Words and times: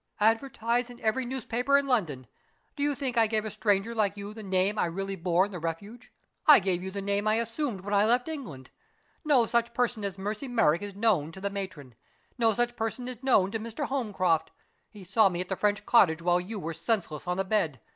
"Advertise 0.19 0.89
in 0.89 0.99
every 1.01 1.25
newspaper 1.25 1.77
in 1.77 1.85
London. 1.85 2.25
Do 2.75 2.81
you 2.81 2.95
think 2.95 3.19
I 3.19 3.27
gave 3.27 3.45
a 3.45 3.51
stranger 3.51 3.93
like 3.93 4.17
you 4.17 4.33
the 4.33 4.41
name 4.41 4.79
I 4.79 4.85
really 4.87 5.15
bore 5.15 5.45
in 5.45 5.51
the 5.51 5.59
Refuge? 5.59 6.11
I 6.47 6.57
gave 6.57 6.81
you 6.81 6.89
the 6.89 7.03
name 7.03 7.27
I 7.27 7.35
assumed 7.35 7.81
when 7.81 7.93
I 7.93 8.05
left 8.07 8.27
England. 8.27 8.71
No 9.23 9.45
such 9.45 9.75
person 9.75 10.03
as 10.03 10.17
Mercy 10.17 10.47
Merrick 10.47 10.81
is 10.81 10.95
known 10.95 11.31
to 11.33 11.39
the 11.39 11.51
matron. 11.51 11.93
No 12.35 12.51
such 12.55 12.75
person 12.75 13.07
is 13.07 13.21
known 13.21 13.51
to 13.51 13.59
Mr. 13.59 13.89
Holmcroft. 13.89 14.49
He 14.89 15.03
saw 15.03 15.29
me 15.29 15.39
at 15.39 15.49
the 15.49 15.55
French 15.55 15.85
cottage 15.85 16.23
while 16.23 16.39
you 16.39 16.57
were 16.59 16.73
senseless 16.73 17.27
on 17.27 17.37
the 17.37 17.45
bed. 17.45 17.79